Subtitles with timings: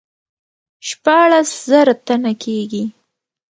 [0.87, 2.83] شپاړس زره تنه کیږي.